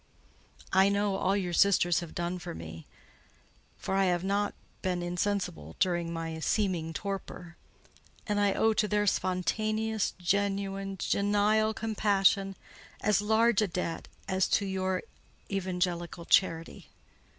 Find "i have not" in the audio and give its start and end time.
3.93-4.55